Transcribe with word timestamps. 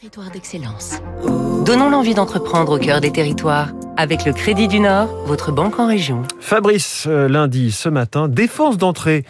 Territoire 0.00 0.32
d'excellence. 0.32 1.00
Donnons 1.64 1.88
l'envie 1.88 2.14
d'entreprendre 2.14 2.72
au 2.72 2.78
cœur 2.80 3.00
des 3.00 3.12
territoires. 3.12 3.68
Avec 3.96 4.24
le 4.24 4.32
Crédit 4.32 4.66
du 4.66 4.80
Nord, 4.80 5.06
votre 5.26 5.52
banque 5.52 5.78
en 5.78 5.86
région. 5.86 6.24
Fabrice, 6.40 7.04
euh, 7.06 7.28
lundi, 7.28 7.70
ce 7.70 7.88
matin, 7.88 8.26
défense 8.26 8.76
d'entrée. 8.76 9.24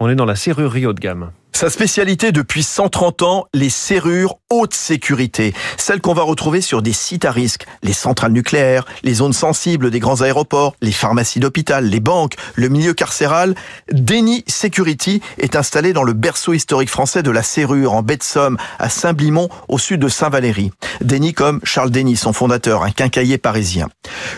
On 0.00 0.08
est 0.08 0.14
dans 0.14 0.24
la 0.24 0.34
serrurerie 0.34 0.86
haut 0.86 0.94
de 0.94 1.00
gamme. 1.00 1.30
Sa 1.52 1.70
spécialité 1.70 2.30
depuis 2.30 2.62
130 2.62 3.22
ans, 3.22 3.46
les 3.52 3.68
serrures 3.68 4.36
haute 4.48 4.74
sécurité, 4.74 5.52
celles 5.76 6.00
qu'on 6.00 6.14
va 6.14 6.22
retrouver 6.22 6.60
sur 6.60 6.82
des 6.82 6.92
sites 6.92 7.24
à 7.24 7.32
risque, 7.32 7.66
les 7.82 7.92
centrales 7.92 8.32
nucléaires, 8.32 8.84
les 9.02 9.14
zones 9.14 9.32
sensibles 9.32 9.90
des 9.90 9.98
grands 9.98 10.20
aéroports, 10.20 10.76
les 10.80 10.92
pharmacies 10.92 11.40
d'hôpital, 11.40 11.86
les 11.86 11.98
banques, 11.98 12.34
le 12.54 12.68
milieu 12.68 12.94
carcéral. 12.94 13.56
Denny 13.90 14.44
Security 14.46 15.20
est 15.38 15.56
installé 15.56 15.92
dans 15.92 16.04
le 16.04 16.12
berceau 16.12 16.52
historique 16.52 16.90
français 16.90 17.24
de 17.24 17.30
la 17.30 17.42
serrure 17.42 17.92
en 17.92 18.02
baie 18.02 18.16
de 18.16 18.22
Somme, 18.22 18.56
à 18.78 18.88
Saint-Blimont, 18.88 19.48
au 19.68 19.78
sud 19.78 20.00
de 20.00 20.08
Saint-Valery. 20.08 20.70
Denny 21.00 21.34
comme 21.34 21.60
Charles 21.64 21.90
Denny, 21.90 22.16
son 22.16 22.32
fondateur, 22.32 22.84
un 22.84 22.92
quincailler 22.92 23.38
parisien. 23.38 23.88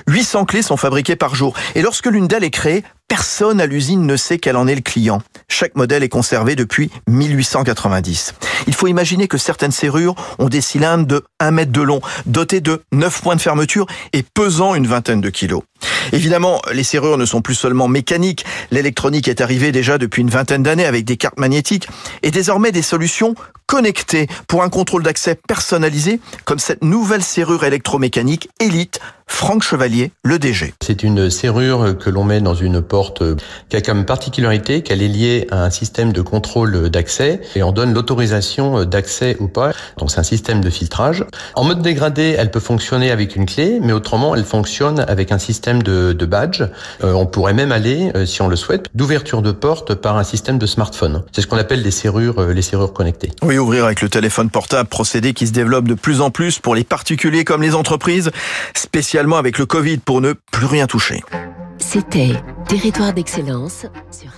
800 0.09 0.47
clés 0.47 0.63
sont 0.63 0.79
fabriquées 0.79 1.17
par 1.17 1.35
jour 1.35 1.55
et 1.75 1.83
lorsque 1.83 2.07
l'une 2.07 2.29
d'elles 2.29 2.45
est 2.45 2.51
créée, 2.51 2.83
Personne 3.11 3.61
à 3.61 3.67
l'usine 3.67 4.07
ne 4.07 4.17
sait 4.17 4.39
quel 4.39 4.57
en 4.57 4.69
est 4.69 4.77
le 4.77 4.83
client. 4.83 5.21
Chaque 5.49 5.75
modèle 5.75 6.05
est 6.05 6.09
conservé 6.09 6.55
depuis 6.55 6.93
1890. 7.09 8.35
Il 8.69 8.75
faut 8.75 8.87
imaginer 8.87 9.27
que 9.27 9.37
certaines 9.37 9.73
serrures 9.73 10.15
ont 10.39 10.49
des 10.49 10.61
cylindres 10.61 11.07
de 11.07 11.25
1 11.41 11.51
mètre 11.51 11.73
de 11.73 11.83
long, 11.83 12.01
dotés 12.27 12.61
de 12.61 12.85
9 12.93 13.21
points 13.21 13.35
de 13.35 13.41
fermeture 13.41 13.87
et 14.13 14.23
pesant 14.23 14.77
une 14.77 14.87
vingtaine 14.87 15.21
de 15.21 15.29
kilos. 15.29 15.65
Évidemment, 16.13 16.63
les 16.73 16.85
serrures 16.85 17.19
ne 17.19 17.27
sont 17.27 17.43
plus 17.43 17.57
seulement 17.57 17.89
mécaniques. 17.89 18.45
L'électronique 18.71 19.27
est 19.27 19.41
arrivée 19.41 19.73
déjà 19.73 19.99
depuis 19.99 20.23
une 20.23 20.31
vingtaine 20.31 20.63
d'années 20.63 20.87
avec 20.87 21.05
des 21.05 21.17
cartes 21.17 21.39
magnétiques 21.41 21.89
et 22.23 22.31
désormais 22.31 22.71
des 22.71 22.81
solutions 22.81 23.35
connectées 23.71 24.27
pour 24.49 24.65
un 24.65 24.69
contrôle 24.69 25.05
d'accès 25.05 25.37
personnalisé 25.37 26.19
comme 26.45 26.59
cette 26.59 26.83
nouvelle 26.83 27.23
serrure 27.23 27.63
électromécanique 27.63 28.49
Elite 28.59 28.99
Franck 29.31 29.63
Chevalier, 29.63 30.11
le 30.23 30.39
DG. 30.39 30.75
C'est 30.83 31.03
une 31.03 31.31
serrure 31.31 31.97
que 31.97 32.11
l'on 32.11 32.25
met 32.25 32.41
dans 32.41 32.55
une 32.55 32.83
porte 32.83 33.23
qui 33.69 33.77
a 33.77 33.81
comme 33.81 34.05
particularité 34.05 34.83
qu'elle 34.83 35.03
est 35.03 35.09
liée 35.09 35.47
à 35.51 35.65
un 35.65 35.71
système 35.71 36.13
de 36.13 36.21
contrôle 36.21 36.91
d'accès 36.91 37.41
et 37.55 37.63
on 37.63 37.73
donne 37.73 37.95
l'autorisation 37.95 38.85
d'accès 38.85 39.37
ou 39.39 39.47
pas. 39.47 39.73
Donc 39.97 40.11
c'est 40.11 40.19
un 40.19 40.25
système 40.25 40.61
de 40.61 40.69
filtrage. 40.69 41.25
En 41.55 41.65
mode 41.65 41.81
dégradé, 41.81 42.35
elle 42.37 42.51
peut 42.51 42.61
fonctionner 42.61 43.11
avec 43.13 43.37
une 43.37 43.47
clé, 43.47 43.79
mais 43.81 43.93
autrement, 43.93 44.35
elle 44.35 44.45
fonctionne 44.45 45.01
avec 45.09 45.33
un 45.33 45.39
système 45.39 45.83
de, 45.83 46.13
de 46.13 46.27
badge. 46.27 46.63
Euh, 47.03 47.13
on 47.13 47.25
pourrait 47.25 47.55
même 47.55 47.73
aller, 47.73 48.11
euh, 48.17 48.27
si 48.27 48.43
on 48.43 48.49
le 48.49 48.57
souhaite, 48.57 48.89
d'ouverture 48.95 49.43
de 49.43 49.53
porte 49.53 49.95
par 49.95 50.19
un 50.19 50.25
système 50.25 50.59
de 50.59 50.67
smartphone. 50.67 51.23
C'est 51.33 51.41
ce 51.41 51.47
qu'on 51.47 51.57
appelle 51.57 51.83
les 51.83 51.93
serrures, 51.93 52.41
euh, 52.41 52.53
les 52.53 52.63
serrures 52.63 52.93
connectées. 52.93 53.31
Oui, 53.43 53.57
ouvrir 53.61 53.85
avec 53.85 54.03
le 54.03 54.09
téléphone 54.09 54.51
portable, 54.51 54.89
procédé 54.89 55.33
qui 55.33 55.47
se 55.47 55.53
développe 55.53 55.87
de 55.87 55.95
plus 55.95 56.21
en 56.21 56.31
plus 56.31 56.59
pour 56.59 56.75
les 56.75 56.85
particuliers 56.85 57.45
comme 57.45 57.63
les 57.63 57.75
entreprises, 57.75 58.31
spécialement 58.75 59.37
avec 59.37 59.59
le 59.59 59.67
Covid 59.67 59.99
pour 59.99 60.21
ne 60.21 60.33
plus 60.33 60.67
rien 60.67 60.87
toucher. 60.87 61.23
C'était 61.79 62.35
Territoire 62.69 63.13
d'excellence 63.13 63.87
sur 64.11 64.31